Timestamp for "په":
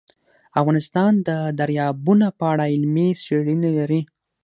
2.37-2.43